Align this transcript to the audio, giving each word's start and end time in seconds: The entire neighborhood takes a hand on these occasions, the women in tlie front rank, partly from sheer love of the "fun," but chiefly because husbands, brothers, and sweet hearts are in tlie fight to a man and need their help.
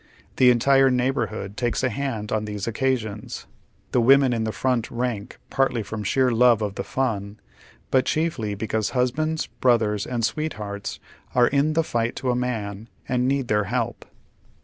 The 0.37 0.49
entire 0.49 0.89
neighborhood 0.89 1.55
takes 1.55 1.83
a 1.83 1.89
hand 1.91 2.31
on 2.31 2.45
these 2.45 2.65
occasions, 2.65 3.45
the 3.91 4.01
women 4.01 4.33
in 4.33 4.43
tlie 4.45 4.53
front 4.55 4.89
rank, 4.89 5.37
partly 5.51 5.83
from 5.83 6.03
sheer 6.03 6.31
love 6.31 6.63
of 6.63 6.73
the 6.73 6.83
"fun," 6.83 7.39
but 7.91 8.05
chiefly 8.07 8.55
because 8.55 8.89
husbands, 8.97 9.45
brothers, 9.45 10.07
and 10.07 10.25
sweet 10.25 10.53
hearts 10.53 10.99
are 11.35 11.49
in 11.49 11.75
tlie 11.75 11.85
fight 11.85 12.15
to 12.15 12.31
a 12.31 12.35
man 12.35 12.89
and 13.07 13.27
need 13.27 13.47
their 13.47 13.65
help. 13.65 14.05